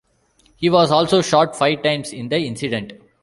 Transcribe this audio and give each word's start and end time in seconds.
He 0.55 0.67
was 0.67 0.89
also 0.91 1.21
shot 1.21 1.55
five 1.55 1.83
times 1.83 2.11
in 2.11 2.27
the 2.29 2.37
incident. 2.39 2.93